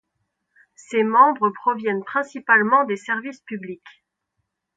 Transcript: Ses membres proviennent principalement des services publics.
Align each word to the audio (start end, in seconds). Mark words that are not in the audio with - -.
Ses 0.73 1.03
membres 1.03 1.51
proviennent 1.61 2.03
principalement 2.03 2.85
des 2.85 2.95
services 2.97 3.41
publics. 3.41 4.01